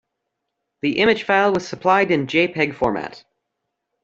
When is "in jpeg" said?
2.09-2.73